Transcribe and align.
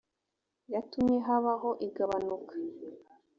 yatumye 0.73 1.17
habaho 1.27 1.69
igabanuka. 1.87 2.55